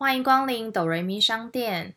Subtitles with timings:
[0.00, 1.96] 欢迎光临哆瑞咪商店。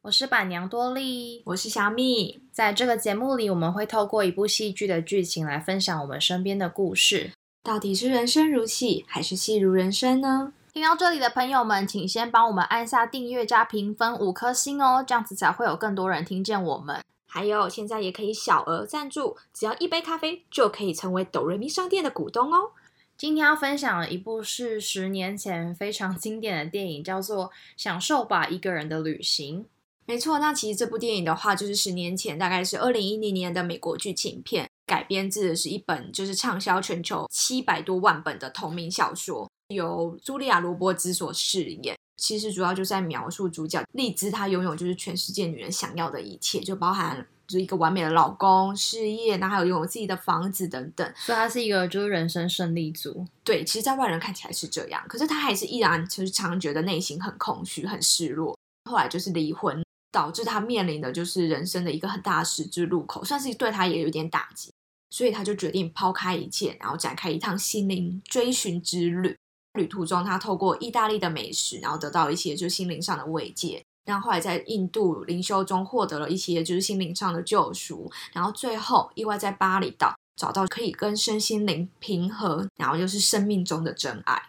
[0.00, 2.40] 我是板娘多莉，我是小米。
[2.50, 7.32] 在这个节目里，我们会透过一部戏剧的剧情来分享我们身边的故事。
[7.62, 10.54] 到底是人生如戏，还是戏如人生呢？
[10.72, 17.02] 听到这里的朋友们，请先帮我们按下订阅加评分五颗星哦，这样子才会有更多人听见我们。
[17.36, 22.70] 还有，现在也可以小额赞助，只要一杯咖啡就可以成为哆瑞咪商店的股东哦。
[23.18, 29.64] 今天要分享的一部是十年前非常经典的电影，叫做《享受吧一个人的旅行》。
[30.06, 41.94] 没错，那其实这部电影的话，就是十年前，大概是二零一零年的美国剧情片，改编自的是一本就是畅销全球七百多万本的同名小说，由茱莉亚·罗伯兹所饰演。
[42.16, 51.12] 其实主要就是在描述主角丽兹，她拥有就是全世界女人想要的一切，就包含就是一个完美的老公、事业，然后还有拥有自己的房子等等。
[51.16, 53.26] 所以她是一个就是人生胜利组。
[53.44, 58.56] 对，其实，在外人看起来是这样，可是她还是依然就是常觉得内心很空虚、很失落。
[58.90, 59.82] 后来就是离婚。
[60.12, 64.70] 导致他面临的就是人生的一个很大的十字路口，算是对他也有点打击，
[65.10, 69.36] 所以他就决定抛开一切，然后展开一趟心灵追寻之旅。
[69.76, 73.80] 旅途中，他透过意大利的美食，然后得到一些就心灵上的慰藉。
[74.04, 78.10] 然后后来在印度灵修中获得了一些就是心灵上的救赎。
[78.32, 84.40] 然后最后意外在巴厘岛找到可以跟身心灵平和，然后又是生命中的真爱。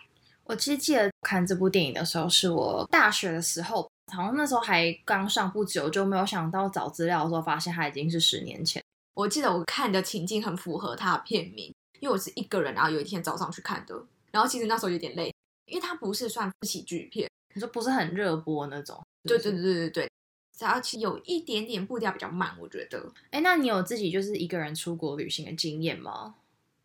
[0.45, 3.87] 我其实记得看这部电影的时候，是我大学的时候。
[4.13, 8.81] 好像那时候还刚上不久，就没有想到找资料的时候，发现它已经是十年前。
[9.15, 13.93] 我记得我看的情境很符合它的片名，因为我是一个人，然后有一天早上去看的。
[14.37, 15.33] 然后其实那时候有点累，
[15.65, 19.03] 因为它不是算喜剧片，你说不是很热播那种。
[19.23, 23.11] 对对对对对对，而且有一点点步调比较慢，我觉得。
[23.31, 26.35] 哎，那你有自己就是一个人出国旅行的经验吗？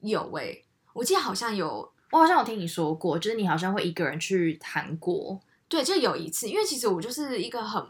[0.01, 0.63] 有哎，
[0.95, 5.39] 我记得好像有，我好像有听你说过，就是你好像会一个人去韩国。
[5.69, 7.87] 对，就有一次，因为其实我就是一个很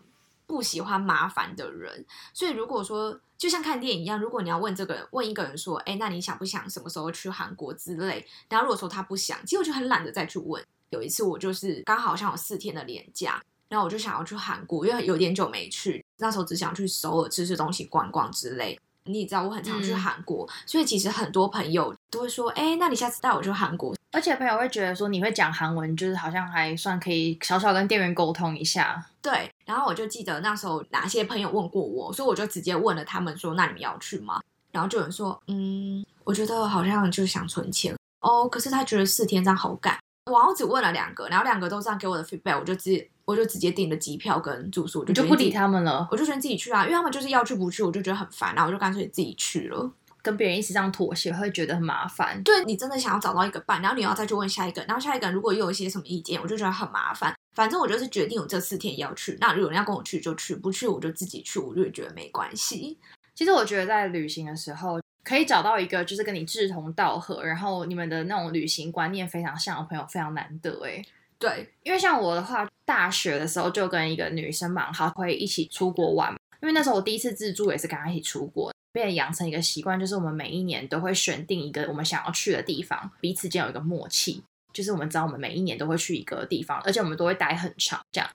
[0.52, 2.04] 不喜欢麻烦的人，
[2.34, 8.26] 所以如果说就像看电影一样，如果你要问这个人，问一个人说，哎，那你想不想什么时候去韩国之类？
[8.50, 10.62] 然后如果说他不想，其实我就很懒得再去问。
[10.90, 18.78] 有一次我就是刚好像有四天的年假，然后我就想要去韩国，因为有点久没去，那时候只想去首尔吃吃东西、逛逛之类。
[19.04, 23.94] 你也知道我很常去韩国，所以其实很多朋友都会说，哎，那你下次带我去韩国。
[24.12, 29.04] 而且朋友会觉得说你会讲韩文，就是好像还算可以小小跟店员沟通一下。
[29.22, 34.40] 对，然后我就记得那时候哪些朋友问过我，所以我就直接问了他们说：“那你们要去吗？”
[34.70, 39.98] 然后就有人说：“嗯，我觉得好像就想存钱哦。”可是他觉得四天这样好赶。
[40.30, 46.06] 我好像只问了两个，然后两个都这样给我的 feedback，我就直接我就直接订了机票跟住宿，就就不理他们了。
[46.10, 49.92] 我就觉得自己去啊，因为他们就是要去不去，我就觉得很烦，然后我就干脆自己去了。
[50.22, 52.40] 跟别人一起这样妥协，会觉得很麻烦。
[52.44, 57.34] 对你真的想要找到一个伴，然后你要再去问下一个，然后下一个如果又有一些什么意见，我就觉得很麻烦。
[57.54, 62.96] 反正我就是决定我这四天要去，那如果人要跟我去就去，不去我就自己去，我就觉得没关系。
[63.34, 71.04] 其实我觉得在旅行的时候，可以找到一个就是跟你志同道合，然后你们的那种旅行观念非常像的朋友，非常难得哎。
[71.42, 76.32] 对，因为像我的话，大学的时候就跟一个女生蛮好，会一起出国玩。
[76.62, 78.72] 因为那时候我第一次自助也是跟她一起出国。
[78.92, 87.98] 变养成一个习惯，就是我们每一年都会选定一个我们想要去的地方，彼此间有一个默契，就是我们知道我们每一年都会去一个地方，而且我们都会待很长。
[88.12, 88.30] 这样，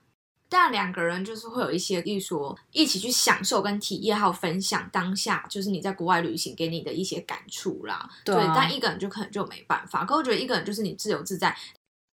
[0.49, 8.09] 但两个人就是会有一些，例如说一起去享受跟体验，还有分享当下，就是你在国外旅行给你的一些感触啦。
[8.25, 10.03] 对，但一个人就可能就没办法。
[10.05, 11.55] 可我觉得一个人就是你自由自在，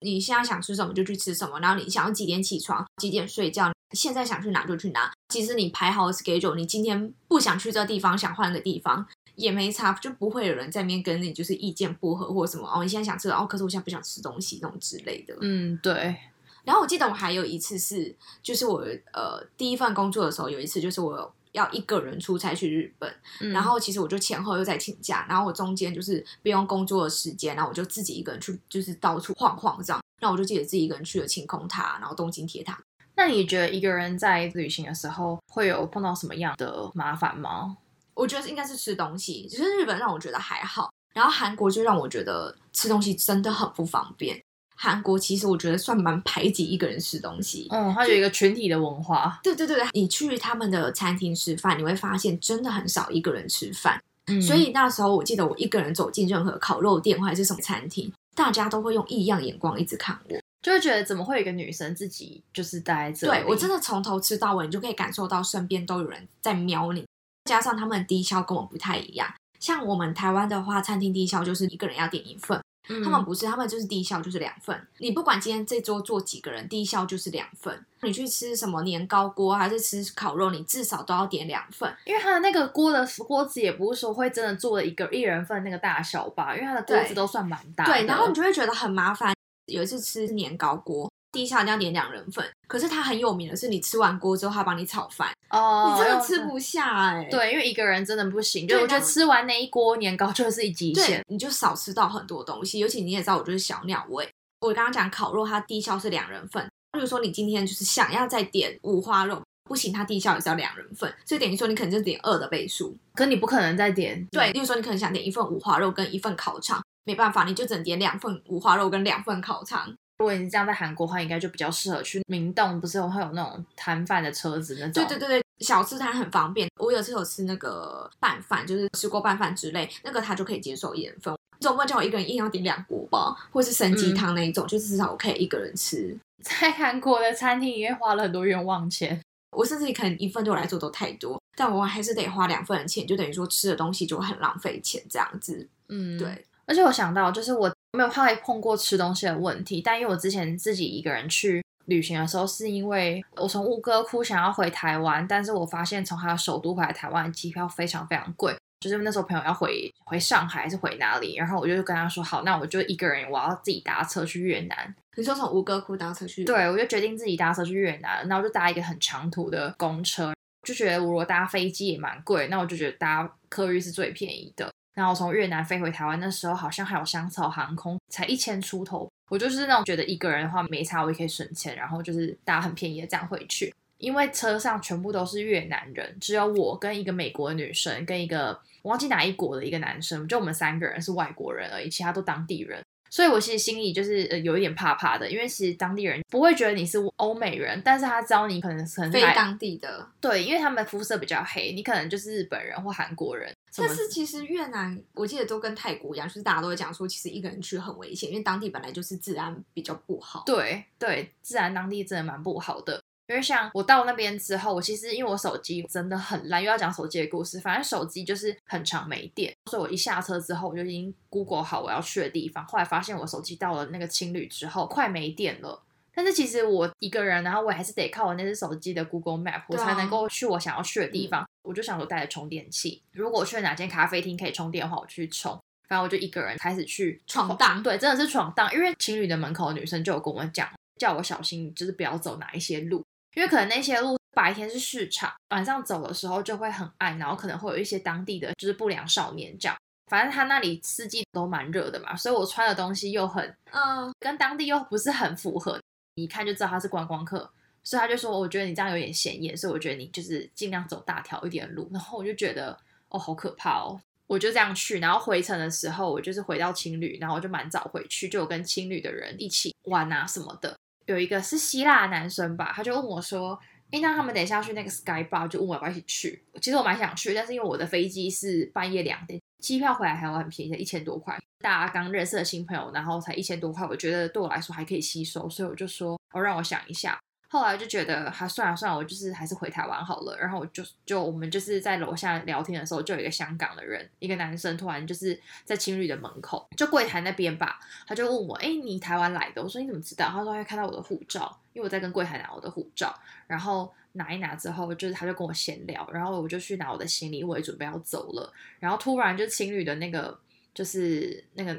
[0.03, 3.73] 你现在想吃什么就去吃什么，然后你想要几点起床，几点睡觉。
[3.93, 12.83] 现在想去哪就去哪，其实你排好 schedule，你今天不想去这地方，想换个地方也没差，就不会有人在面跟你就是意见不合或什么哦。
[12.83, 15.37] 你现在想吃哦，可是我现在不想吃东西那种之类的。
[15.43, 16.17] 嗯，对。
[16.65, 18.79] 然后我记得我还有一次是，就是我
[19.13, 23.15] 呃第一份工作的时候，有一次就是我要一个人出差去日本，
[23.53, 30.03] 然后其实我就前后又在请假，然后我中间就是不用工作的时间，然后我就自己一个人去，就是到处晃晃这样。
[30.21, 32.79] 那我就记得自己一个人去了晴空塔，然后东京铁塔。
[33.15, 37.77] 那你觉得一个人在旅行的时候会有碰到什么样的麻烦吗？
[38.15, 44.43] 我觉得应该是吃东西，只是日本让我觉得还好，然后韩国就让我觉得吃东西真的很不方便。
[44.83, 49.39] 韩国其实我觉得算蛮排挤一个人吃东西，嗯，它有一个群体的文化。
[49.41, 54.03] 对对对，你去他们的餐厅吃饭，你会发现真的很少一个人吃饭。
[54.45, 60.37] 所以那时候我记得我一个人走进任何烤肉店或者是什么餐厅，大家都会用异样眼光一直看我。
[60.63, 63.41] 就会觉得怎么会有一个女生自己就是待在这里？
[63.41, 67.05] 对我真的从头吃到尾，你就可以感受到身边都有人在瞄你。
[67.45, 69.33] 加上他们低消跟我不太一样。
[69.61, 74.87] 像我们台湾的话，餐厅低消就是一个人要点一份，他们不是，他们就是低效就是两份。
[74.99, 77.85] 你不管今天这桌坐几个人，低效就是两份。
[78.03, 87.85] 你去吃什么年糕锅还是吃烤肉，你至少都要点两份，因为它的那个锅的锅子也不是说会真的做了一个一人份那个大小吧，因为它的锅子都算蛮大。
[87.85, 89.33] 对，然后你就会觉得很麻烦。
[89.67, 91.09] 有一次吃年糕锅。
[91.33, 97.25] 第一下一定要点两人份，可是它很有名的是，你吃完锅之后，他帮你炒饭哦，你真的吃不下哎。
[97.31, 102.79] 对，因为一个人真的不行，就我觉得吃完那一锅年糕就是一极限，你就少吃到很多东西。
[102.79, 104.29] 尤其你也知道，我就是小鸟胃。
[104.61, 114.23] 我刚刚讲烤肉，它低消是两人份，比如说你今天就是想要再点五花肉，不行，它低消也是要两人份，所以等于说你可能就点二的倍数，可你不可能再点。
[114.31, 119.93] 对，例如说你可能想点一份五花肉跟一份烤肠，没办法，你就只能点两份五花肉跟两份烤肠。
[120.23, 124.93] 如果你这样在韩国的话，应该就比较适合去明洞，不是会有那种摊贩的车子那种。
[124.93, 126.69] 对对对对，小吃摊很方便。
[126.79, 131.35] 我有次有吃那个拌饭，就是吃过拌饭之类，那个他就可以接受一人份。
[131.59, 136.17] 总不能叫我一个人硬要点两锅吧，或是参鸡汤那一种，就至少我可以一个人吃。
[136.41, 139.21] 在韩国的餐厅里面花了很多冤枉钱，
[139.57, 145.69] 我甚至可能一份对我来说都太多，但我还是得花两份的钱，就等于说吃的东西就很浪费钱这样子。
[145.89, 146.45] 嗯，对。
[146.67, 147.73] 而且我想到，就是我。
[147.95, 164.95] 没有太碰过吃东西的问题，但因为我之前自己一个人去旅行的时候，是因为我从乌哥窟想要回台湾，但是我发现从他的首都回来台湾机票非常非常贵，就是那时候朋友要回回上海还是回哪里，然后我就跟他说好，那我就一个人我要自己搭车去越南。
[165.19, 166.45] 你说从乌哥窟搭车去？
[166.45, 170.33] 对，我就决定自己搭车去越南，然后就搭一个很长途的公车，
[170.67, 174.73] 就觉得我如果搭飞机也蛮贵，那我就觉得搭客运是最便宜的。
[174.95, 179.11] 然后从越南飞回台湾那时候，好像还有香草航空，才一千出头。
[179.29, 183.75] 我就是那种觉得一个人的话没差，我也可以省钱，然后就是搭很便宜的这样回去。
[183.97, 188.49] 因为车上全部都是越南人，只有我跟一个美国女生，跟一个
[188.83, 192.83] 我忘记哪一国的一个男生，就我们三个人是外国人而已，其他都当地人。
[193.13, 203.55] 所以我其实心里就是呃有一点怕怕的，因为其实当地人不会觉得你是欧美人，但是他知道你可能是非当地的，对，因为他们肤色比较黑，你可能就是日本人或韩国人。
[203.77, 210.43] 但是其实越南我记得都跟泰国一样，就是大家都会讲说，其实一个人去很危险，因为当地本来就是治安比较不好。
[210.47, 213.03] 对对，治安当地真的蛮不好的。
[213.29, 217.59] 因为像我到那边之后，我其实因为我手机真的很烂，又要讲手机的故事。
[217.61, 222.65] 反正手机就是很长没电，所以我一下车之后，我就已经 Google 好我要去的地方。
[222.67, 225.83] 后来发现我手机到了那个青旅之后，快没电了。
[226.15, 231.49] 但是其实我一个人，然后我还是得靠我那只手机的 Google Map，我才能够去我想要去的地方。
[231.63, 235.59] 我就想说带着充电器，如果去哪间咖啡厅可以充电的话，我去充。
[235.89, 238.71] 反正我就一个人开始去闯荡，对，真的是闯荡。
[238.75, 243.03] 因为青旅的门口女生就有跟我讲，叫我小心，就是不要走哪一些路。
[243.35, 249.77] 因为可能那些路白天是市场，晚上走的时候就会很暗，然后可能会有一些当地的就是不良少年这样。
[250.09, 255.81] 反正他那里四季都蛮热的嘛，所以我穿的东西又很嗯，跟当地又不是很符合，
[256.17, 257.51] 一看就知道他是观光客，
[257.83, 261.89] 所以他就说我觉得你这样有点显眼，所以我觉得你就是尽量走大条一点的路。
[261.91, 270.77] 然后我就觉得哦，好可怕哦，我就这样去，然后回程的时候我就是回到青旅，然后我就蛮早回去，就有跟青旅的人一起玩啊什么的。
[271.07, 273.59] 有一个是希腊男生吧，他就问我说
[273.91, 276.45] ：“哎，那他们等一下去那个 Sky Bar，就问我要不要一起去。
[276.61, 281.39] 其实我蛮想去，但是因为我的飞机是半夜两点，机票回来还有很便宜的一千多块。
[281.61, 287.19] 大家刚认识的新朋友，然后才一千多块，我觉得对我来说还可以吸收，所以我就说，哦，让我想一下。
[287.53, 290.35] 后来就觉得，还算了算了，我就是还是回台湾好了。
[290.39, 299.63] 然后我就就我们就是在楼下聊天的时候，就有一个香港的人，一个男生，突然就是在情侣的门口，就柜台那边吧，他就问我，哎，你台湾来的？
[299.63, 300.29] 我说你怎么知道？
[300.31, 303.15] 他说他看到我的护照，因为我在跟柜台拿我的护照。
[303.47, 308.51] 然后拿一拿之后，就是他就跟我闲聊，然后我就去拿我的行李，我也准备要走了。
[308.81, 310.41] 然后突然就情侣的那个
[310.73, 311.79] 就是那个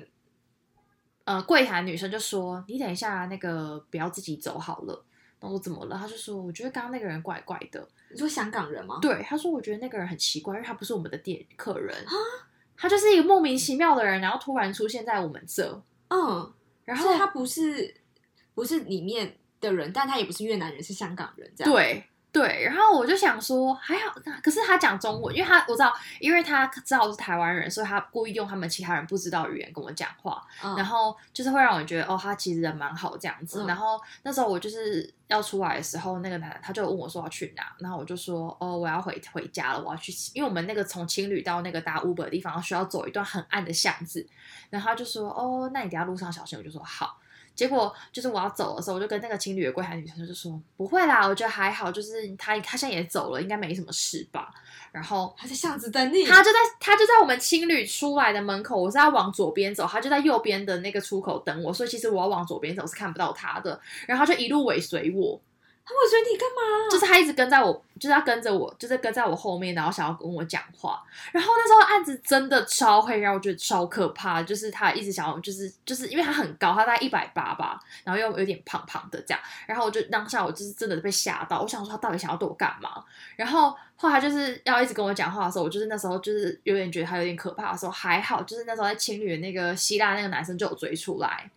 [1.23, 5.03] 呃柜台女生就说，你等一下，那个不要自己走好了。
[5.43, 5.97] 我说怎么了？
[5.97, 7.87] 他就说，我觉得刚刚那个人怪怪的。
[8.09, 8.99] 你说香港人吗？
[9.01, 12.13] 对，他说我觉得那个人很奇怪，因为他不是我们的店客人啊，
[12.77, 15.83] 他就是一个莫名其妙的人，然后突然出现在我们这。
[16.07, 16.53] 嗯，
[16.85, 17.93] 然后他不是
[18.53, 22.03] 不是里面的人，但他也不是越南人，是香港人，这样对。
[22.33, 24.11] 对，然后我就想说还好，
[24.41, 30.43] 可是他讲中文，因为他我知道，因为他知道我是台湾人，所以他故意用他们其他人不知道语言跟我讲话，
[30.75, 33.63] 然后就是会让我觉得哦，他其实人蛮好这样子。
[33.67, 44.27] 然后那时候我就是要出来的时候，那个男的他就问我说要去哪，然后我就说哦，我要回回家了，我要去，因为我们那个从青旅到那个搭 Uber 的地方需要走一段很暗的巷子，
[44.71, 47.19] 然后他就说哦，那你等下路上小心，我就说好。
[47.55, 54.49] 结果就是我要走的时候，我就跟那个情侣的柜台女生就说不会啦，我觉得还好，就是他他现在也走了，应该没什么事吧。
[54.91, 63.79] 然后他在巷子等你，他就在他就在我们青旅出来的门口，我是要往左边走，他就在右边的那个出口等我，所以其实我要往左边走是看不到他的。
[64.05, 65.39] 然后他就一路尾随我，
[65.85, 66.89] 他尾随你干嘛？
[66.89, 71.03] 就是他一直跟在我，就是他跟着我，就是跟在我后面，然后想要跟我讲话。
[71.33, 74.41] 然后那时候案子真的超黑，让我觉得超可怕。
[74.41, 79.39] 就是他一直想要，就是就是因为他很高，他大概一百八吧，然后又有点胖胖的这样。
[79.67, 83.03] 然后我就当下我就是真的被吓到，我想说他到底想要对我干嘛？
[83.35, 91.51] 然后后来就是要一直跟我讲话的时候，我就是那时候就是有点觉得他有点可怕的时候，还好就是那时候在情侣的那个希腊那个男生就有追出来，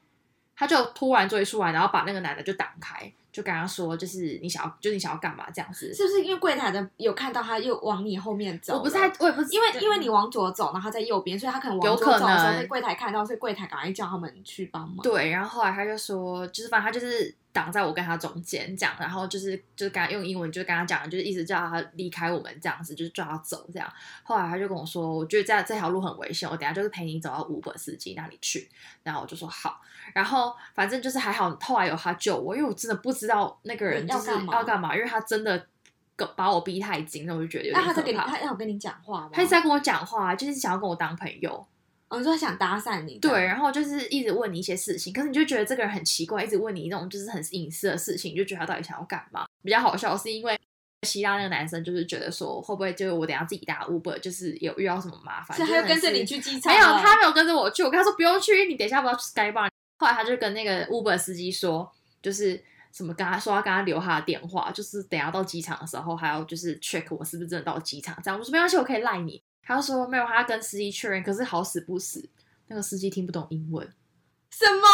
[0.57, 3.13] 他就突然追出来，然后把那个男的就挡开。
[3.37, 5.93] 就跟他说，就是你想要，就是你想要干嘛这样子？
[5.93, 8.73] 是不是因为柜台的有看到他又往你后面走？
[8.73, 15.03] 我不是，我也不是，因为因为你往左走，然后他在右边，所以他可能往左走的时候被柜台看到，所以柜台赶快叫他们去帮忙。
[15.03, 23.91] 对，然后后来他就说，就是反正他就是挡在我跟他中间这样，然后就是就是跟他用英文就跟他讲，就是一直叫他离开我们这样子，就是叫他走这样。
[24.23, 28.69] 后来他就跟我说，我觉得这这条路很危险，我等下就是陪你走到 Uber 司机那里去。
[29.03, 29.81] 然后我就说好，
[30.13, 34.07] 然后反正就是还好，后来有他救我，因为我真的不知道那个人。
[34.07, 34.95] 就是要干嘛？
[34.95, 35.67] 因为他真的
[36.37, 38.27] 把我逼太紧，那我就觉得有点可怕。
[38.27, 39.31] 他要跟你讲话吗？
[39.33, 41.67] 他一直在跟我讲话，就是想要跟我当朋友。
[42.09, 43.19] 哦，说想搭讪你。
[43.19, 49.47] 对，然后就是一直问你一些事情，可是你就觉得这个人很奇怪，一直问你那种就是很隐私的事情，你就觉得他到底想要干嘛？
[49.63, 50.59] 比较好笑是因为
[51.03, 55.59] 希腊那个男生就是觉得说，会不会就是我等下自己搭 Uber，就是有遇到什么麻烦？
[55.59, 56.73] 他就跟着你去机场？
[56.73, 57.83] 没有，他没有跟着我去。
[57.83, 59.69] 我跟他说不用去，你等一下不要去 Sky Bar。
[59.99, 61.91] 后来他就跟那个 Uber 司机说，
[62.23, 62.63] 就是。
[62.93, 63.13] 什么？
[63.13, 68.19] 跟他说要跟他留他的电话，就是等下到机场的时候还要就是 check 我是不是真的到机场。
[68.25, 69.43] 这样我说没关系，我可以赖你。
[69.67, 71.23] 他说没有，他要跟司机确认。
[71.23, 72.27] 可是好死不死，
[72.69, 73.85] 那个司机听不懂英文。
[74.51, 74.81] 什么？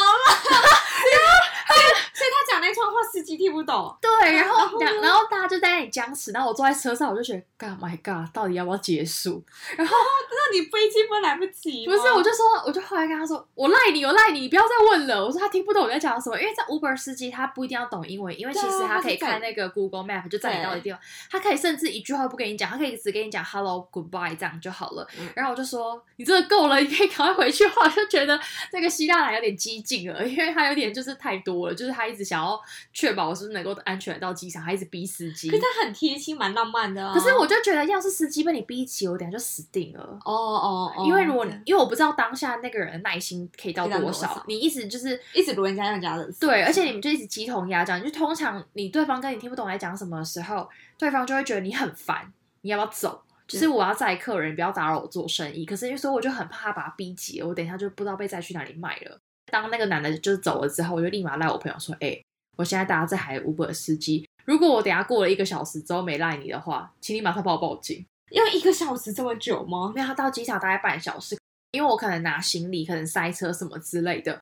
[2.14, 3.94] 所以他讲那串话，司机听不懂。
[4.00, 6.30] 对，然后然后大家就在那里僵持。
[6.30, 9.42] 然后我坐在车上，我就觉得，God my God，到底要不要结束？
[9.76, 9.96] 然后
[10.30, 11.84] 那你飞机不来不及？
[11.86, 15.24] 不是，我就说，我就后来跟他说，我赖你，我赖你，你不要再问了。
[15.24, 25.06] 我说他听不懂我在讲什么，因为在 Uber 司机他不一定要懂英文，因为其实他可以看那个 Google Map 就在你到的地方，他可以甚至一句话不跟你讲，他可以只跟你讲 Hello Goodbye 这样就好了。
[25.34, 27.64] 然后我就说，你真的够了，你可以赶快回去。
[27.64, 28.38] 我就觉得
[28.72, 32.51] 那个希腊男有点激进了，因为他有点就是太多了，就是他一直想要。
[32.92, 35.48] 确保我是不是能够安全到机场，还一直逼司机。
[35.50, 37.12] 可是他很贴心，蛮浪漫的。
[37.12, 40.00] 可是我就觉得，要是司机被你逼急，我等下就死定了。
[40.24, 41.04] 哦哦哦！
[41.06, 46.30] 因为如果因为我不知道当下那个人的耐心可以到多少，你一直就是一直撸人家人家的。
[46.40, 50.68] 对，而且你们就一直鸡同鸭讲，就通常你对方跟你听不懂在讲什么的时候，
[50.98, 52.32] 对方就会觉得你很烦，
[52.62, 53.22] 你要不要走？
[53.48, 55.66] 就是我要载客人，不要打扰我做生意。
[55.66, 59.18] 可是因为说我就很怕他把他逼急，我等一下就不知道被载去哪里卖了。
[59.50, 62.18] 当那个男的就是走了之后，我就立马赖我朋友说：“哎。”
[62.56, 68.04] 我现在搭这台 Uber 司机，如果我等下过了一个小时之后没赖你的话，请你马上帮我报警。
[68.30, 69.92] 因为一个小时这么久吗？
[69.94, 71.36] 没有，他到机场大概半小时。
[71.72, 74.38] 因为我可能拿行李，可能塞车什么之类的。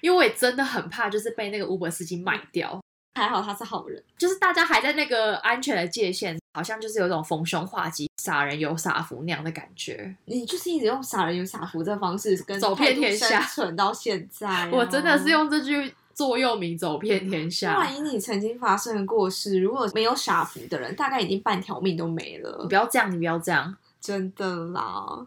[0.00, 2.80] 因为我也真的很怕，就是被那个 Uber 司机卖掉。
[3.14, 10.12] 还好他是好人，就是大家还在那个安全的界限，好像就是有种逢凶化吉、傻人有傻福那样的感觉。
[10.24, 14.68] 你就是一直用傻人有傻福这方式跟走遍天下蠢到现在。
[14.74, 15.94] 我真的是用这句。
[16.14, 17.76] 座右铭走遍天下。
[17.76, 22.58] 万一你曾经发生过事，如果没有傻福的人，大概已经半条命都没了。
[22.62, 25.26] 你不要这样，你不要这样，真的啦。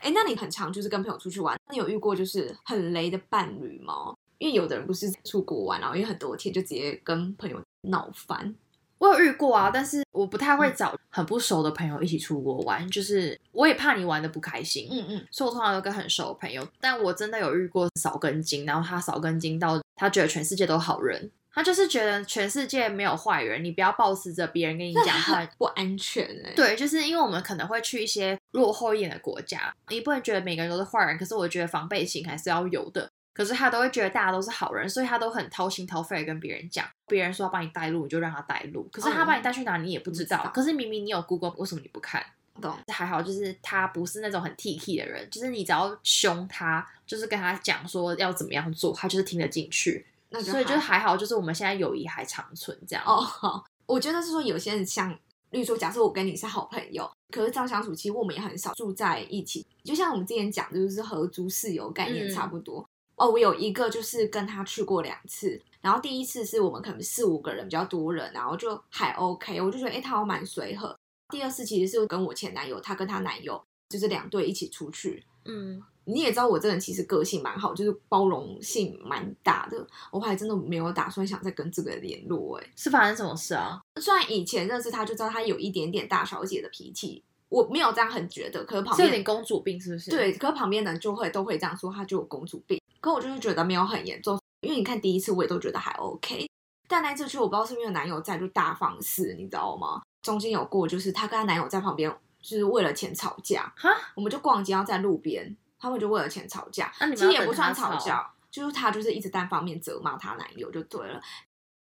[0.00, 4.14] 哎，那你很常就是跟朋友出去玩，你有遇过就是很雷的伴侣吗？
[4.38, 8.54] 因为有的人不是出国玩，然后因为很多天就直接跟朋友闹翻。
[8.98, 14.88] 我有遇过啊，但是我不太会找很不熟的朋友一起出国玩，就是我也怕你玩的不开心。
[14.90, 16.66] 嗯嗯，所以我通常都跟很熟的朋友。
[16.80, 26.52] 但我真的有遇过少根筋，然后他少根筋到他觉得全世界都好人，他就是觉得全世界没有坏人，你不要抱持着别人跟你讲话 不安全哎。
[26.56, 33.08] 对，就是因为我们可能会去一些落后一点的国家，你不能觉得每个人都是坏人，可是我觉得防备心还是要有的。
[33.32, 36.84] 可是他都会觉得大家都是好人，所以他都很掏心掏肺跟别人讲。
[37.06, 38.88] 别人说要帮你带路，你就让他带路。
[38.92, 40.50] 可是他把你带去哪，你也不知道。
[40.52, 42.22] 可是明明你有 Google，为什么你不看？
[42.66, 42.76] 懂？
[42.88, 50.06] 还好，就是他不是那种很 T K 的人，就是你只要凶他，就是跟他讲说要怎么样做，他就是听得进去。
[50.30, 53.04] 那所以就还好，就是我们现在友谊还长存这样。
[53.06, 55.10] 哦，好我觉得是说有些人像，
[55.50, 59.66] 例如说，假设我跟你是好朋友，可是这样相处，其实我们也很少住在一起。
[59.84, 62.88] 就像我们之前讲的，就是合租室友概念差不多。
[63.16, 70.98] 哦，我有一个就是跟他去过两次，然后第一次是我们可能四五个人比较多人，然后就还 OK，我就觉得哎，他好蛮随和。
[71.32, 82.58] 第二次其实是跟我前男友，他跟他男友就是两对一起出去，嗯，你也知道我这人其实个性蛮好，就是包容性蛮大的，我还真的没有打算想再跟这个人联络。
[82.58, 83.80] 哎，是发生什么事啊？
[84.00, 90.10] 虽然以前认识他就知道他有一点点大小姐的脾气，我没有这样很觉得，可是旁边有点公主病，是不是？
[90.10, 92.80] 对，可是旁边的人就会都会这样说，他就有公主病。
[93.00, 96.46] 可我就是觉得没有很严重，因为你看第一次我也都觉得还 OK，
[96.88, 100.00] 但那次去我不知道是因为男友在就大放肆，你知道吗？
[100.22, 102.10] 中间有过就是她跟她男友在旁边，
[102.40, 111.20] 就是为了钱吵架，哈，我们就逛街要在路边，他们就为了钱吵架，那你们其实也不算吵吵架，就是她就是一直单方面责骂她男友就对了。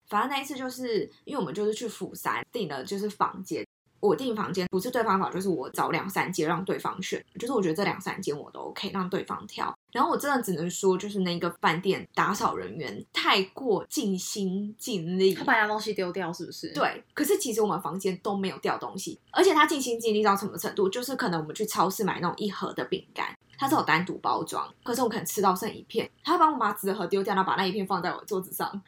[0.09, 3.67] 反正那一次就是因为我们就是去釜山订了就是房间，
[4.01, 9.77] 我订房间不是对方找，就是我找两三间让对方选，就是我觉得这两三间我都 OK 让对方挑。
[9.91, 20.89] 然后我真的只能说，就是那个饭店打扫人员太过尽心尽力，他把东西丢掉，是不是？，对，可是其实我们房间都没有掉东西，而且他尽心尽力到什么程度？
[20.89, 28.81] 就是可能我们去超市买那种一盒的饼干，它是有单独包装，可是我可能吃到剩一片，他会帮我把纸盒丢掉，然后把那一片放在我的桌子上。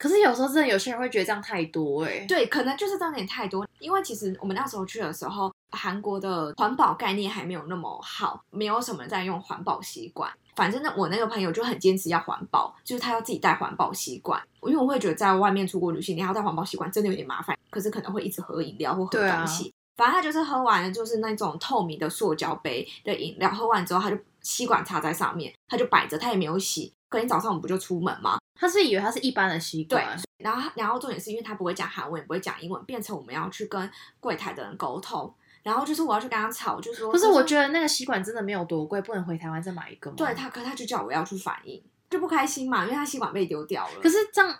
[0.00, 10.32] 可是有时候真的有些人会觉得这样太多哎、对，可能就是这样有点太多，因为其实我们那时候去的时候，韩国的环保概念还没有那么好，没有什么人在用环保吸管。
[10.56, 14.42] 反正呢，我那个朋友就很坚持要环保，就是他要自己带环保吸管。
[14.62, 17.54] 因为我会觉得在外面出国旅行，你还要带环保吸管，真的有点麻烦。
[17.68, 19.70] 可是可能会一直喝饮料或喝东西。
[19.98, 26.90] 反正他就是喝完了，就是那种透明的塑胶杯的饮料，喝完之后他就吸管插在上面，他就摆着，他也没有洗。
[27.10, 28.38] 隔天早上我们不就出门吗？
[28.58, 30.02] 他是以为他是一般的习对，，
[30.38, 33.90] 然后然后重点是因为他不会讲韩文，也不会讲英文，变成我们要去跟
[34.20, 35.34] 柜台的人沟通。
[35.62, 40.16] 然后就是我要去跟他吵，就说可是我觉得那个吸管真的没有多贵，不能回台湾再买一个吗？
[40.16, 44.00] 对他，可他就叫我要去反应，就不开心嘛，因为他吸管被丢掉了。
[44.02, 44.58] 可是这样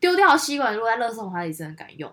[0.00, 2.12] 丢掉的吸管，如果在垃圾桶，他也真的敢用。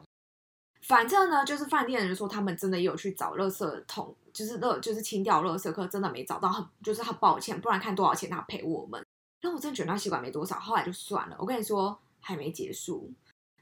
[0.81, 9.03] 反正呢，就是饭店的人说他们真的也有去找垃圾桶，就是垃就是清掉垃圾，可真的没找到，很就是很抱歉，不然看多少钱他赔我们。
[9.41, 11.35] 然后我真的觉得那吸管没多少，后来就算了。
[11.39, 13.11] 我跟你说还没结束，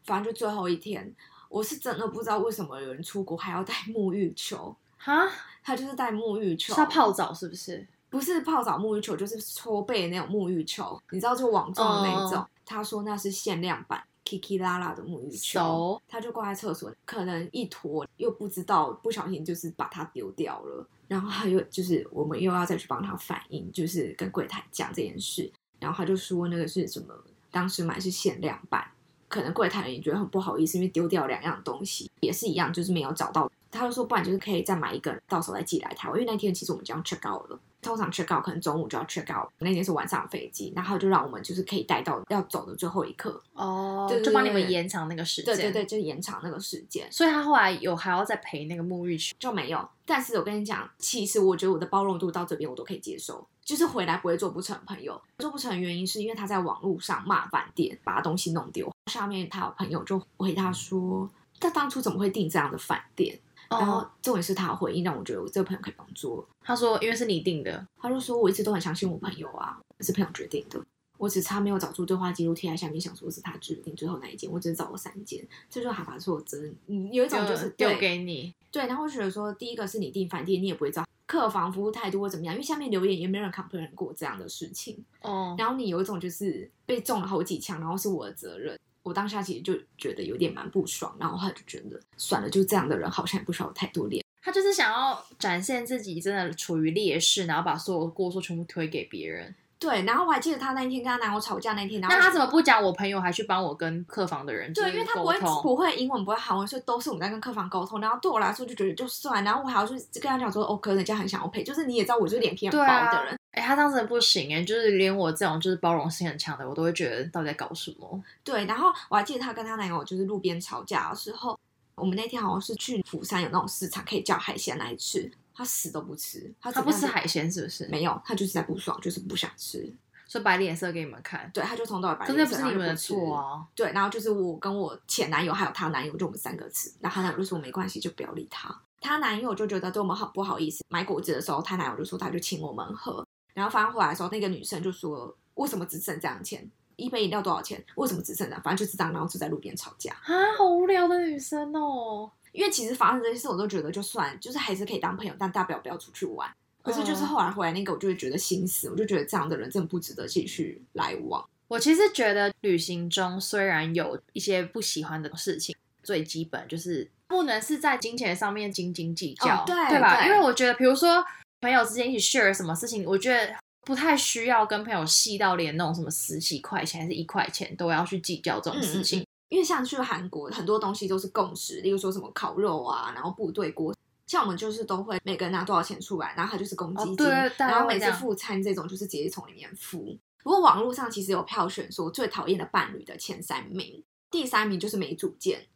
[0.03, 1.13] 反正就最后一天，
[1.50, 5.27] 我是真的不知道为什么有人出国还要带沐浴球，哈，
[5.63, 7.88] 他就是带沐浴球，是要泡澡是不是？
[8.09, 12.40] 不是泡澡沐浴球，就是搓背的那种沐浴球，你知道就网状的那一种。
[12.40, 20.85] 哦他说那是限量版 Kiki 拉拉的沐浴球，他就挂在厕所，可能一坨又不知道，不小心就是把它丢掉了。
[21.07, 25.50] 然后他又就是我们又要再去帮他反映，就是跟柜台讲这件事。
[25.79, 27.13] 然后他就说那个是什么，
[27.51, 28.85] 当时买是限量版，
[29.27, 33.51] 可能柜台人也觉得很不好意思，因为丢掉两样东西也是一样，就是没有找到。
[33.70, 36.18] 他就说不然就是可以再买一个，到时候再寄来台湾。
[36.20, 43.40] 因为那天其实我们就要 check out 了，通常 check out 可能中午就要 check out，那天是晚上飞机，然后就让我们就是可以带到要走的最后一刻。
[43.53, 45.53] 哦对对就帮你们延长那个时间。
[45.53, 47.05] 对对对，就延长那个时间。
[47.11, 49.35] 所以他后来有还要再赔那个沐浴球。
[49.37, 49.87] 就没有。
[50.05, 55.22] 但是我跟你讲，其实我觉得我的包容度到这边我都可以接受，就是回来不会做不成朋友。
[55.40, 58.90] 做不成的原因是因为他在网络上骂饭店，把东西弄丢。
[59.12, 63.38] 下面他有朋友就回他说，他当初怎么会订这样的饭店？
[63.70, 66.48] 然后哦，重点是他的回应让我觉得我这个朋友可以帮助。
[66.62, 70.82] 他说因为是你定的，他就说我一直都很相信我朋友啊，是朋友决定的。
[71.18, 78.53] 我只差没有找出对话记录贴在下面，想说是他决定最后那一件，我只是找了三件，这就是哈法说真，嗯，有一种就是丢给你。
[78.72, 84.98] 对，然后我觉得说，第一个是你订饭店，你也不会知道客房服务态度或怎么样，因为下面留言也没有人 complain 过这样的事情。
[85.22, 88.79] 哦，然后你有一种就是被中了好几枪，然后是我的责任。
[89.03, 94.25] 我当下其实就觉得有点蛮不爽，然后他就觉得算了，就这样的人好像也不需要太多脸。
[94.42, 99.53] 他就是想要展现自己真的处于劣势，然后把所有的过错全部推给别人。
[99.79, 105.37] 对，然后我还记得他那一天跟他男友吵架那天，然后那他怎么不讲我朋友，还去帮我跟客房的人对，因为他不会？
[105.61, 108.01] 不会英文，不会韩文，所以都是我们在跟客房沟通。
[108.01, 118.24] 然后对我来说就觉得就算，然后我还要去跟他讲说，哦，可能人家很想要赔，就是你也知道我就是脸皮很薄的人，哎、他这样子不行哎，就是连我这种就是包容性很强的，我都会觉得到底在搞什么？
[118.44, 121.57] 对，然后我还记得她跟她男友就是路边吵架的时候，
[121.96, 127.87] 我们那天好像是去釜山有那种市场可以叫海鲜来吃，她死都不吃，她他不吃海鲜是不是？
[127.87, 129.91] 没有，她就是在不爽，就是不想吃。
[130.27, 131.50] 说摆脸色给你们看。
[131.51, 133.35] 对，她就从头到尾摆可是那脸色，不是你们的错。
[133.35, 133.65] 啊！
[133.74, 138.79] 对，然后就是我跟我前男友还有她男友，就我们三个吃，然后她男友就说没关系，就不要理他。
[139.01, 146.70] 她男友就觉得对我们很不好意思，买果汁的时候，她男友就说他就请我们喝，然后翻回来的时候，那个女生就说为什么只剩这样钱？
[146.98, 147.83] 一杯饮料多少钱？
[147.96, 148.61] 为什么只剩这样？
[148.63, 150.11] 反正就是这样，然后就在路边吵架。
[150.24, 152.31] 啊，好无聊的女生哦。
[152.51, 156.50] 因为其实发生这些事，我都觉得就算，就是还是可以当朋友，但大不了不要出去玩。
[156.81, 161.46] 可是就是嗯后来回来那个，我就会觉得心死，我就觉得这样的人真的不值得继续来往。
[161.68, 170.22] 我其实觉得旅行中虽然有一些不喜欢的事情，最基本就是不能是在金钱上面斤斤计较，哦对吧？
[170.22, 171.22] 对因为我觉得，比如说
[171.60, 179.20] 朋友之间一起 share 什么事情，我觉得不太需要跟朋友细到连那种什么十几块钱还是一块钱都要去计较这种事情。
[179.20, 190.18] 嗯嗯因为像去韩国，很多东西都是共识，例如说什么烤肉啊，然后部队锅，像我们就是都会每个人拿多少钱出来，然后它就是公积金，哦对然后每次付餐这种就是直接从里面付。
[190.44, 195.68] 不过网络上其实有票选说最讨厌的伴侣的前三名，第三名就是没主见，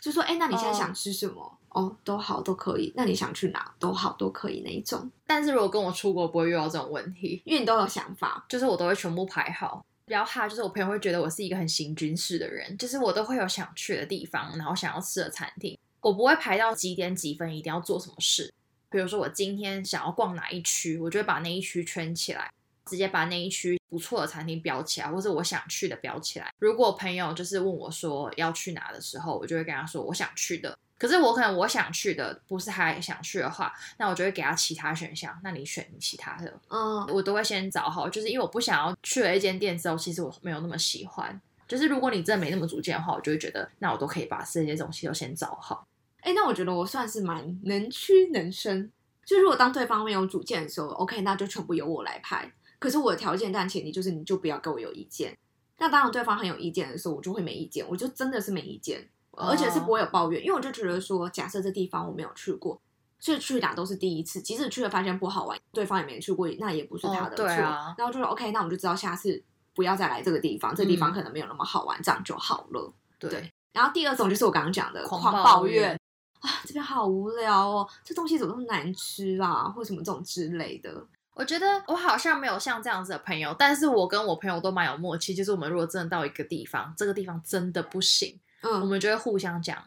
[0.00, 1.58] 就说哎，那你现在想吃什么？
[1.70, 2.90] 哦，都好，都可以。
[2.96, 3.74] 那你想去哪？
[3.78, 8.44] 都好，都可以那一种，但是如果跟我出国，不会遇到这种问题，因为你都有想法。
[8.48, 9.84] 就是我都会全部排好。
[10.08, 18.52] 比较怕就是我朋友会觉得我是一个很行军式的人，就是我都会有想去的地方，然后想要吃的餐厅，我不会排到几点几分一定要做什么事。
[18.90, 22.50] 比如说我今天想要逛哪一区，我就会把那一区圈起来，
[22.86, 26.50] 直接把那一区不错的餐厅标起来，或者我想去的标起来。
[26.58, 30.76] 如果朋友就是问我说要去哪的时候，我就会跟他说我想去的。
[30.98, 35.38] 可是我可能我想去的不是他想去的话，那我就会给他其他选项。
[35.44, 41.40] 那你选你其他的，嗯，我都会先找好，就是因为我不想要去了一间店之后，其实我没有那么喜欢。
[41.68, 45.86] 就是如果你真的没那么主见的话，我就会觉得那我都可以把这些东西都先找好。
[46.22, 48.90] 哎，那我觉得我算是蛮能屈能伸。
[49.24, 52.50] 就如果当对方没有主见的时候，OK，那就全部由我来拍。
[52.78, 55.36] 可是我的条件，但前提就是你就不要跟我有意见。
[55.76, 59.06] 那当然，对方很有意见的时候，我就会没意见，我就真的是没意见，
[59.38, 62.80] 而且是不会有抱怨，因为我就觉得说，假设这地方我没有去过，
[63.18, 67.46] 所以去哪都是第一次，即使去了发现不好玩，对方也没去过，那也不是他的哦错。
[67.46, 69.42] 然后就说 OK，那我们就知道下次
[69.74, 72.92] 不要再来这个地方，这个地方可能没有那么好玩，这样就好了。
[73.18, 76.00] 对，对然后第二种就是我刚刚讲的狂狂抱怨抱怨
[76.40, 81.06] 啊，这边好无聊哦，这东西怎么那么难吃啊，或什么这种之类的。
[81.34, 89.82] 我觉得我好像没有像这样子的朋友，但是我跟我朋友都蛮有默契，就是我们如果真的到一个地方，这个地方真的不行，我嗯，们就会互相讲。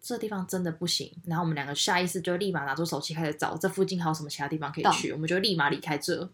[0.00, 6.28] 这地方真的不行，然后我们两个下意识就立马拿出手机开始找这附近还有什么其他地方可以去，我们就立马离开这。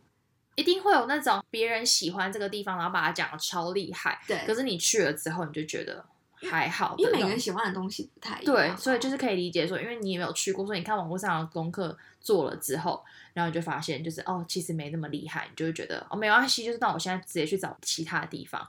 [0.54, 6.02] 一定会有那种别人喜欢这个地方，然后把它讲的超厉害，对可是你去了之后，你就觉得
[6.50, 8.54] 还好的因为每个人喜欢的东西不太一样。
[8.54, 18.66] 对，所以就是可以理解说，因为你也没有去过，所以你看网络上的功课做了之后，然后你就发现就是哦，其实没那么厉害，你就会觉得哦没关系，就是那我现在直接去找其他地方。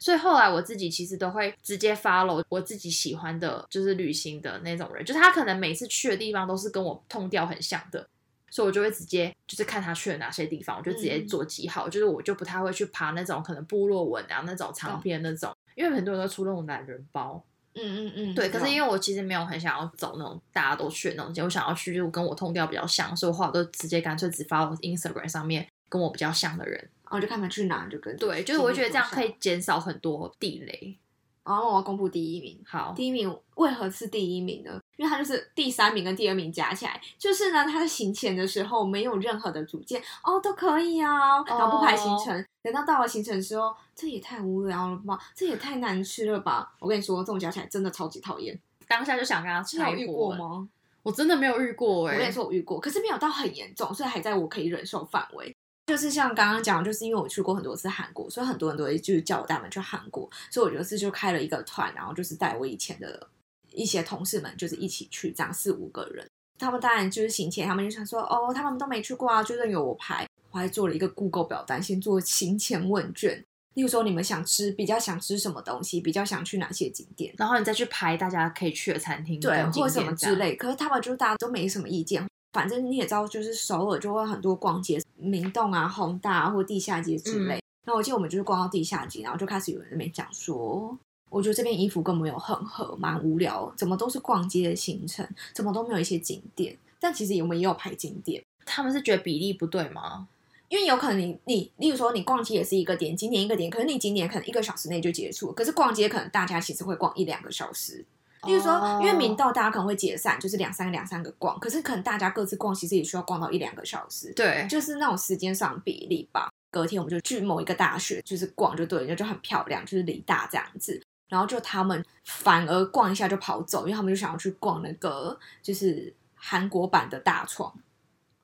[0.00, 8.06] 所以后来我自己其实都会直接 follow 我自己喜欢的，就是旅行的那种人，就是他可能每次去的地方都是跟我痛调很像的，
[8.50, 11.26] 所以我就会直接就是看他去了哪些地方，我就直接嗯。
[11.26, 17.42] 做记号，就是我就不太会去爬那种可能部落文啊那种长篇那种，因为很多人都出那种懒人包，
[17.74, 26.88] 嗯嗯嗯，对，可是因为为我其实没有很想要走那种大家都去的那种街，我想要去就是跟我痛调比较像，所以我后来都直接干脆只发我 Instagram 上面跟我比较像的人。
[27.10, 30.96] 我就看他们去哪就跟对，就是我会觉得这样可以减少很多地雷。
[31.44, 32.60] 然后我要公布第一名。
[32.66, 34.78] 好，第一名为何是第一名呢？
[34.98, 42.44] 因为他就是第三名跟第二名加起来，就是呢，他在行前的时候没有任何的主见，哦，都可以啊，然后不排行程。
[42.62, 46.70] 等到到了行程的时候，这也太无聊了吧，这也太难吃了吧！
[46.80, 48.60] 我跟你说，这种加起来真的超级讨厌。
[48.86, 50.06] 当下就想跟他你有遇？
[50.06, 50.68] 过吗？
[51.02, 55.56] 我真的没有遇过哎、我跟你说，我遇过，可是没有到很严重，所以还在我可以忍受范围。
[55.88, 63.26] 就是像刚刚讲，就是因为我去过很多次韩国，所以很多人都会就是叫我带他们去韩国，所以我有一次就开了一个团，然后就是带我以前的
[63.72, 66.28] 一些同事们，就是一起去，这样四五个人。
[66.58, 70.26] 他们当然就是行前，他们就想说，哦，他们都没去过啊，就任由我排。
[70.50, 80.12] 我还做了一个 Google 表单，先做行前问卷，例如说你们想吃，比较想吃什么东西，比较想去哪些景点，然后你再去排大家可以去的餐厅对，或者什么。
[80.16, 80.56] 之类。
[80.56, 82.26] 可是他们就是大家都没什么意见。
[82.52, 87.62] 反正你也知道，就是首尔就会很多逛街，明洞啊、宏大啊或地下街之类。
[87.84, 90.96] 然后我记得我们就是逛到地下街，然后就开始有人在那边讲说，
[91.30, 96.76] 我觉得这边衣服根本没有很合，蛮无聊，怎么都是逛街的行程，怎么都没有一些景点。
[97.00, 100.28] 但其实我们也有排景点，他们是觉得比例不对吗？
[100.68, 108.04] 因为有可能你你，例如说你逛街也是一个点，景点一个点，可是你景点可能一个小时内就结束，可是逛街可能大家其实会逛一两个小时。
[108.44, 116.48] 例如说，哦因为明道大家可能会解散，就是两三个两三个逛，可是可能大家各自逛，其实也需要逛到一两个小时，对，就是那种时间上比例吧。
[116.70, 121.02] 隔天我们就去某一个大学，就是逛就对了，就很漂亮，就是理大这样子。
[121.28, 127.72] 然后就他们反而逛一下就跑走，因为他们就想要去逛那个就是韩国版的大创，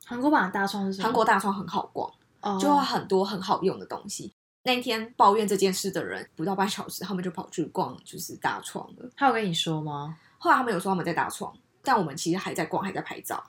[0.05, 1.05] 韩国版的大创是什么？
[1.05, 2.11] 韩国大创很好逛。
[2.41, 4.31] 哦就有很多很好用的东西。
[4.65, 9.09] 那天抱怨这件事的人不到半小时，他们就跑去逛就是大创了。
[9.17, 10.19] 他有跟你说吗？
[10.39, 13.43] 后来他们有说他们在大创，但我们其实还在逛，还在拍照。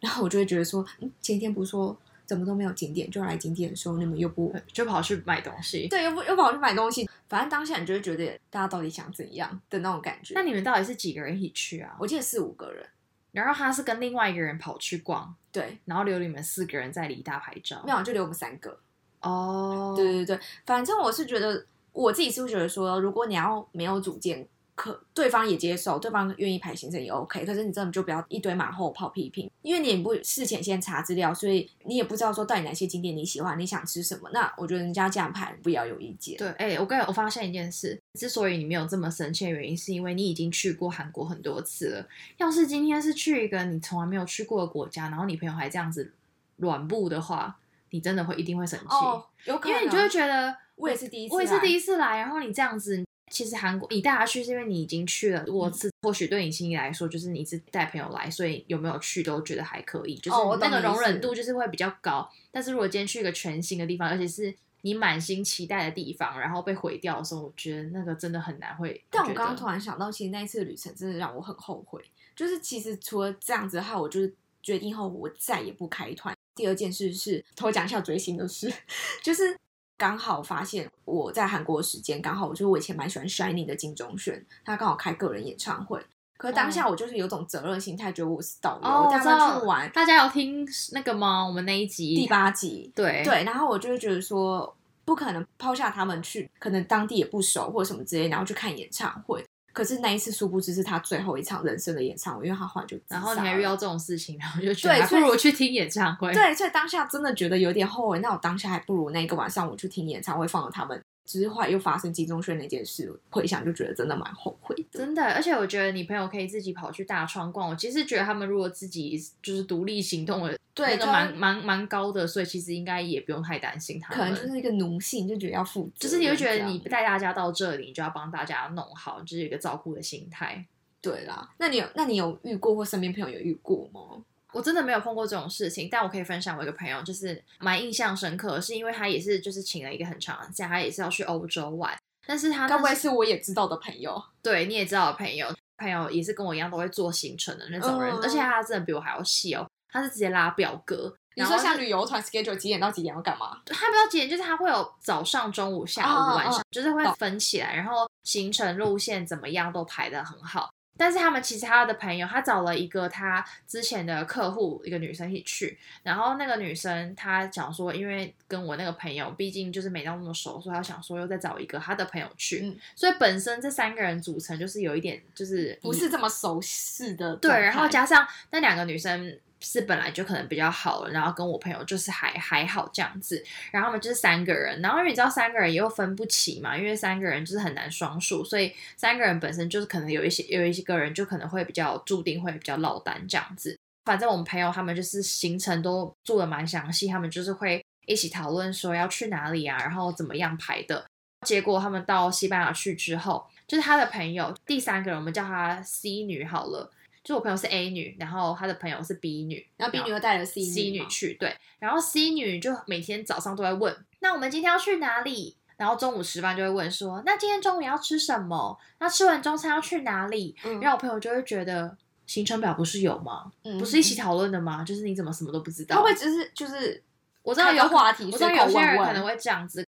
[0.00, 5.88] 然后我就会觉得说，嗯，前一天不是说怎么都没有景点，就来景点的时候你们又不就跑去买东西。
[5.88, 7.08] 对，又不又跑去买东西。
[7.28, 10.34] 反正当下你就会觉得大家到底想怎样的那种感觉。
[10.34, 11.96] 那你们到底是几个人一起去啊？
[11.98, 12.86] 我记得四五个人，
[13.32, 17.82] 然后他是跟另外一个人跑去逛，对，然后留你们四个人在离大拍照。
[17.84, 18.78] 没有就留我们三个。
[19.22, 34.30] 哦，对对对，反正我是觉得我自己是会觉得说，如果你要没有主见，可对方也接受，对方愿意排行程也 OK，可是你真的就不要一堆马后炮批评，因为你也不事前先查资料，所以你也不知道说到底哪些景点你喜欢，你想吃什么。
[34.32, 36.38] 那我觉得人家这样排不要有意见。
[36.38, 42.06] 对，哎、我跟你我发现一件事，之所以你没有这么生气的原因，是因为你已经去过韩国很多次了。
[42.38, 46.12] 要是今天是去一个你从来没有去过的国家，然后你朋友还这样子
[46.56, 47.58] 软步的话，
[47.92, 53.02] 你真的会一定会生气，哦，有可能，因为你就会觉得我也是第一次，我也是第一，次来，然后你这样子。
[53.30, 62.28] 其实韩国你带他去是因为你已经去了多次，或许对你心里来说，就是你一直带朋友来，所以有没有去都觉得还可以，就是那个容忍度就是会比较高。
[62.50, 69.02] 但是如果今天去一个全新的地方，而且是你满心期待的地方，然后被毁掉的时候，我觉得那个真的很难会。
[69.08, 72.04] 但我刚刚突然想到，其实那一次的旅程真的让我很后悔。
[72.36, 76.36] 就是其实除了这样子，的话我就是决定后我再也不开团。
[76.54, 78.72] 第二件事是偷讲一下追星的事，
[79.22, 79.56] 就是
[79.96, 86.04] 刚好发现我在韩国的时间刚好，我就是我以前蛮喜欢 Shining 的金钟铉，他刚好开个人演唱会。
[86.36, 89.92] 可是当下我就是有种责任心态，觉得我是导游，哦，我带我知道他们去玩。
[89.92, 91.46] 大家有听那个吗？
[91.46, 99.44] 我们那一集第八集，对对，然后我就会觉得说，不可能抛下他们去，可能当地也不熟或者什么之类，然后去看演唱会。
[99.72, 106.32] 可是那一次，殊不知是他最后一场人生的演唱会，因为他后来就然后你还遇到这种事情，然后就觉得还不如去听演唱会。
[106.32, 108.18] 对，所以当下真的觉得有点后悔。
[108.18, 111.02] 那我当下还不如那个晚上我去听演唱会，放了他们。
[111.24, 114.98] 只是后来又发生金钟铉那件事，回想就觉得真的蛮后悔的。
[114.98, 117.70] 真的，而且我觉得你朋友可以自己跑去大创逛。
[117.70, 124.18] 我其实觉得他们如果自己就是独立行动的，对就那个蛮蛮蛮高的，所以其实应该也不用太担心他们。
[124.18, 130.66] 可能就是一个奴性，就觉得要负责，就是你会觉得你带大家到这里，你就要帮大家弄好，就是一个照顾的心态。
[131.00, 131.50] 对啦。
[131.58, 134.24] 那你有那你有遇过或身边朋友有遇过吗？
[134.52, 144.22] 我真的没有碰过这种事情，但我可以分享我一个朋友，就是蛮印象深刻，是因为他也是就是请了一个很长的假，他也是要去欧洲玩，但是他该不会是我也知道的朋友？
[144.42, 145.46] 对你也知道的朋友，
[145.78, 151.14] 朋友也是跟我一样都会做行程的那种人，嗯而且他真的比我还要细哦，他是直接拉表格。
[151.34, 153.58] 你说像旅游团 schedule 几点到几点要干嘛？
[153.64, 160.68] 他不知道几点，就是他会有早上、中午、下午、晚上，哦就是会分起来，然后行程路线怎么样都排的很好。
[160.96, 165.78] 但是他们其实他的朋友，他找了一个他之前的客户，一个女生一起去。
[166.02, 172.60] 然后那个女生她讲说，因为跟我那个朋友毕竟就是没到那么熟，所以她想说又再找一个她的朋友去。
[172.64, 193.78] 嗯所以本身这三个人组成就是有一点就是不是这么熟悉的对，然后加上那两个女生是本来就可能比较好了，然后跟我朋友就是还还好这样子，然后他们就是三个人，然后因为你知道三个人又分不齐嘛，因为三个人就是很难双数，所以三个人本身就是可能有一些有一些个人就可能会比较注定会比较落单这样子。
[194.04, 201.06] 反正我们朋友他们就是行程都做的蛮详细，他们就是会一起讨论说要去哪里啊，然后怎么样排的。
[201.46, 206.90] 结果他们到西班牙去之后，就是他的朋友第三个人，我们叫她 C 女好了。
[207.24, 215.56] 就我朋友是 A 女，然后她的朋友是 B 女，然后 B 女又带了 C 女去，对，然后 C 女就每天早上都在问，那我们今天要去哪里？
[215.76, 218.78] 然后中午吃饭就会问说，那今天中午要吃什么？
[219.00, 220.54] 那吃完中餐要去哪里？
[220.64, 223.50] 嗯然后我朋友就会觉得行程表不是有吗？
[223.64, 224.84] 嗯不是一起讨论的吗？
[224.84, 225.96] 就是你怎么什么都不知道？
[225.96, 227.02] 会不会只是就是
[227.42, 229.84] 我知道有话题我知道有些人可能会这样子，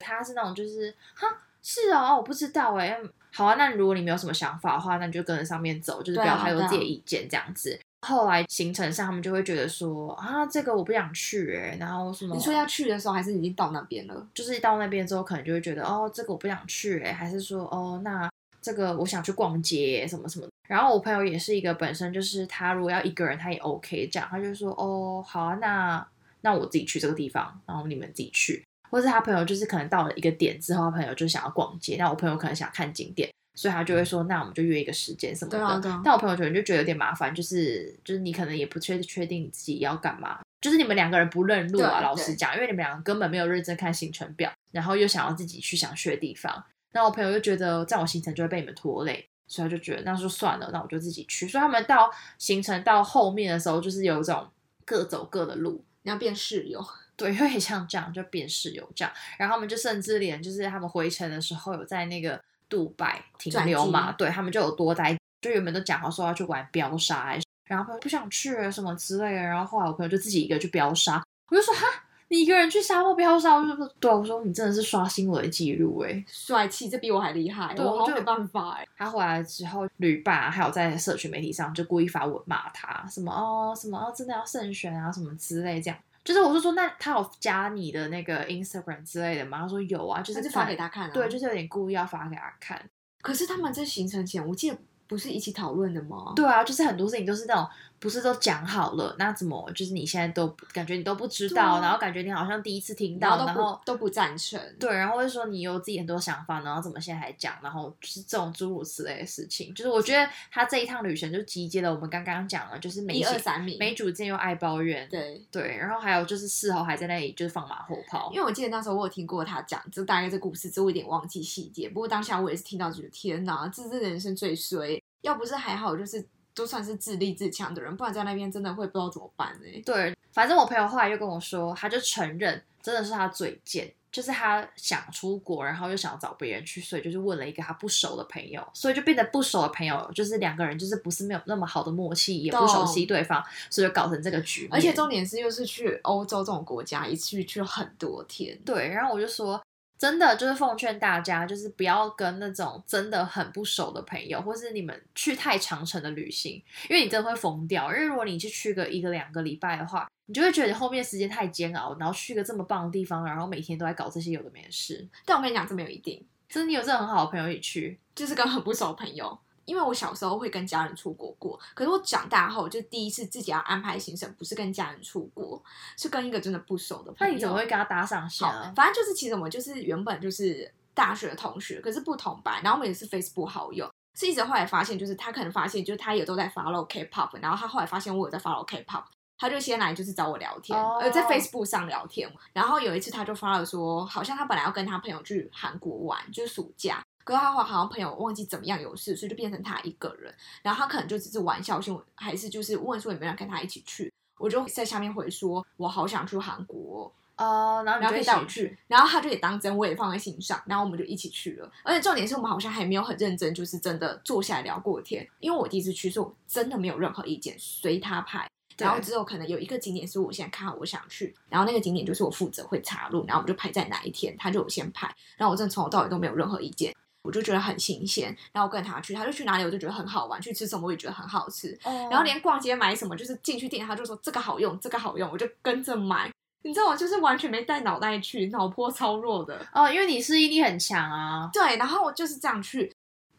[0.00, 1.28] 他是那种就是哈
[1.62, 2.98] 是哦，我不知道哎，
[3.36, 7.78] 好啊，那如果你没有什么想法的话，那你就跟着上面走，就是不要太多自己的意见这样子。
[8.06, 14.26] 后来行程上，他们就会觉得说啊，这个我不想去哎，然后什么你说要去的时候，还是已经到那边了？
[14.32, 18.26] 就是到那边之后，可能就会觉得哦，这个我不想去哎，还是说哦，那
[18.62, 20.52] 这个我想去逛街什么什么的。
[20.66, 26.06] 然后我朋友也是一个本身就是他如果要一个人，他也 OK 这样，他就说哦，好啊，那
[26.40, 28.64] 那我自己去这个地方，然后你们自己去。
[28.90, 35.58] 或是他朋友就是可能到了一个点之后，他朋友就想要逛街，那我朋友可能想看景点，所以他就会说，那我们就约一个时间什么的。
[35.58, 42.00] 对啊对啊但我朋友可能就觉得有点麻烦，就是就是你可能也不确确定你自己要干嘛，就是你们两个人不认路啊。
[42.00, 49.28] 老实讲，因为你们两个根本没有认真看行程表，然后又想要自己去想去的地方，那我朋友就觉得这样我行程就会被你们拖累。
[49.48, 51.46] 所以他就觉得那就算了，那我就自己去。
[51.46, 54.44] 所以他们到行程到后面的时候，就是有一种
[54.84, 56.84] 各走各的路，你要变室友，
[57.16, 59.12] 对，有点像这样，就变室友这样。
[59.38, 71.86] 然后他们就甚至连就是他们回程的时候有在那个杜拜停留嘛，对他们就有多待，就原本都讲好说要去玩飙沙，然后朋友不想去什么之类的，然后后来我朋友就自己一个去飙沙，我就说哈。
[72.28, 76.24] 你一个人去沙漠飙沙，我就说对啊，我说你真的是刷新我的记录哎。
[76.26, 78.84] 帅气，这比我还厉害，对我就我好没办法哎。
[78.96, 85.96] 他回来之后，旅伴啊还有在社群媒体上就故意发文骂他，什么哦什么哦，真的要慎选啊什么之类这样。
[86.26, 89.60] 就是我就说，那他有加你的那个 Instagram 之类的吗？
[89.60, 91.10] 他说有啊，就是就发给他看啊。
[91.14, 92.90] 对，就是有点故意要发给他看。
[93.22, 96.32] 可是他们在行程前，我记得不是一起讨论的吗？
[96.34, 97.66] 对啊，就是很多事情都是那种
[97.98, 104.60] 不是都讲好了，那怎么就是你现在都感觉你都不知道，啊然后感觉你好像第一次听到，然后都不都不赞成。
[104.78, 109.72] 对，然后会说你有自己很多想法，然后怎么现在还讲，然后就是这种诸如此类的事情。
[109.74, 115.42] 就是我觉得他这一趟旅程就集结了我们刚刚讲了，就是没一二三名，没主见又爱抱怨，对。
[115.50, 118.38] 对，然后还有就是事后还在那里就是放马后炮因。
[118.38, 121.88] 为我记得那时候我有听过他讲，就大概这故事，只是我有点忘记细节。
[121.88, 124.95] 不过当下我也是听到，觉得天哪，这是人生最衰。
[125.26, 144.70] 要不是还好，就是都算是自立自强的人，不然在那边真的会不知道怎么办呢、对，反正我朋友后来又跟我说，他就承认真的是他嘴贱，就是他想出国，然后又想找别人去，所以就是问了一个他不熟的朋友，所以就变得不熟的朋友，就是两个人就是不是没有那么好的默契，也不熟悉对方，所以就搞成这个局面。
[144.72, 148.56] 而且重点是又是去欧洲这种国家，一去去了很多天。
[148.64, 149.60] 对，然后我就说，
[149.98, 157.92] 真的就是奉劝大家，就是不要跟那种真的很不熟的朋友，或是你们去太长程的旅行，因为你真的会疯掉。
[157.92, 165.06] 因为如果你去去个一个两个礼拜的话，你就会觉得你后面时间太煎熬，然后去个这么棒的地方，然后每天都在搞这些有的没的事。
[165.24, 169.38] 但我跟你讲，这没有一定，就是你有这种很好的朋友一起去，就是跟很不熟的朋友。
[169.66, 175.62] 因为我小时候会跟家人出国过，可是我长大后就第一次自己要安排行程，不是跟家人出国，
[175.98, 177.32] 是跟一个真的不熟的朋友。
[177.32, 183.90] 那你怎么会跟他搭上线好啊？，反正就是其实我们就是原本就是大学的同学，可是不同班，然后我们也是 Facebook 好友。
[184.18, 189.04] 是一直后来发现，就是他可能发现，就是他也都在 follow K-pop，然后他后来发现我有在 follow K-pop，
[189.36, 192.26] 他就先来就是找我聊天，哦呃，在 Facebook 上聊天。
[192.54, 200.32] 然后有一次他就发了说，好像他本来要跟他朋友去韩国玩，就是暑假，可是他好像朋友忘记怎么样有事，所以就变成他一个人。
[200.62, 204.12] 然后他可能就只是玩笑性，还是就是问说有没有人跟他一起去。
[204.38, 211.68] 我就在下面回说，我好想去韩国哦、哦，然后然后可以带我去，，然后他就也当真，我也放在心上，然后我们就一起去了。
[211.82, 215.28] 而且重点是我们好像还没有很认真，就是真的坐下来聊过天。
[215.40, 218.48] 因为我第一次去，所以我真的没有任何意见，随他拍。
[218.78, 226.94] 然后之后可能有一个景点是我现在看好我想去，然后那个景点就是我负责会查路，然后我们就排在哪一天，他就有先排，然后我真的从头到尾都没有任何意见。
[227.26, 236.30] 我就觉得很新鲜，然后我跟他去，他就去哪里我就觉得很好玩，去吃什么我也觉得很好吃，哦然后连逛街买什么，就是进去店他就说这个好用，这个好用，我就跟着买。
[236.62, 239.64] 你知道我就是完全没带脑袋去，脑波超弱的。
[239.72, 241.48] 哦，因为你适应力很强啊。
[241.52, 242.92] 对，然后我就是这样去，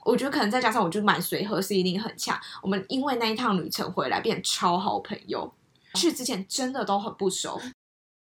[0.06, 2.40] 我觉得可能再加上我就蛮随和，适应力很强。
[2.62, 5.54] 我们因为那一趟旅程回来变超好朋友，
[5.96, 7.60] 去之前真的都很不熟。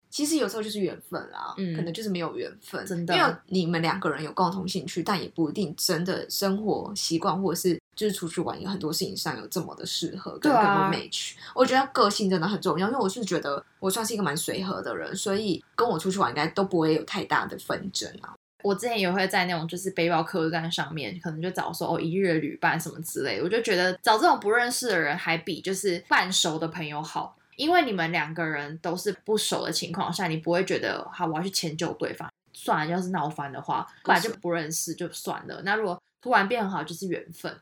[0.10, 11.34] 其实有时候就是缘分啦，嗯可能就是没有缘分，真的因为你们两个人有共同兴趣，但也不一定真的生活习惯或者是就是出去玩有很多事情上有这么的适合跟对啊 match。
[11.54, 18.34] 我觉得个性真的很重要，因为我是觉得我算是一个蛮随和的人，所以跟我出去玩应该都不会有太大的纷争啊。
[18.62, 32.32] 我之前也会在那种就是背包客栈上面，可能就找说哦一日旅伴什么之类的，我就觉得找这种不认识的人还比就是半熟的朋友好，因为你们两个人都是不熟的情况下，你不会觉得好我要去迁就对方。
[32.54, 35.62] 算了，要是闹翻的话，本来就不认识就算了。
[35.64, 37.54] 那如果突然变很好，就是缘分。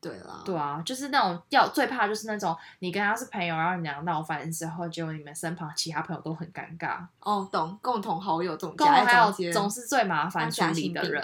[0.00, 11.22] 对啦，对啊，就是那种要最怕就是那种你跟他是朋友，然后你们俩闹翻之后，结果你们身旁其他朋友都很尴尬，哦，懂，共同好友总共同总是最麻烦当处理的人。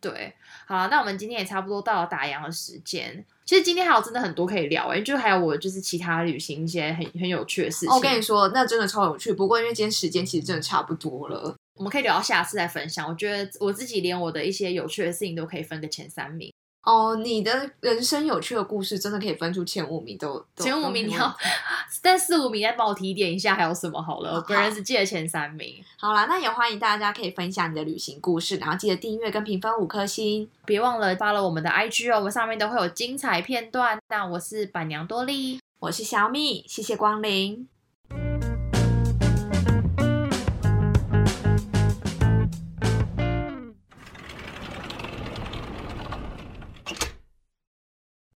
[0.00, 0.34] 对，
[0.66, 3.24] 好了，那我们今天也差不多到了打烊的时间。
[3.44, 7.90] 其实今天还有真的很多可以聊诶、就还有我就是其他旅行一些很很有趣的事情。
[7.90, 9.32] 哦我跟你说，那真的超有趣。
[9.32, 13.08] 不过因为今天时间其实真的差不多了，我们可以聊到下次再分享。
[13.08, 16.51] 我觉得我自己连我的一些有趣的事情都可以分个前三名。
[16.82, 21.32] 哦，你的人生有趣的故事真的可以分出前五名都，都前五名你要，
[22.02, 24.34] 但四五名再帮我提点一下还有什么好了。
[24.34, 25.76] 我本人只记得前三名。
[25.96, 30.48] 好啦，那也欢迎大家可以分享你的旅行故事，然后记得订阅跟评分五颗星。
[30.64, 34.00] 别忘了发了我们的 IG 哦，我们上面都会有精彩片段。
[34.08, 37.68] 那我是板娘多莉，我是小米，谢谢光临。